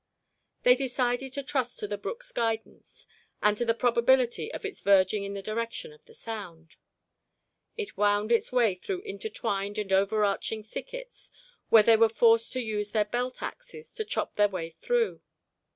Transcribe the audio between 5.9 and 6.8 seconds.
of the sound.